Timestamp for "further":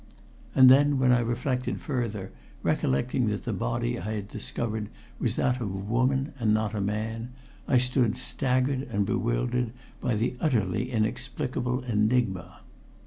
1.79-2.31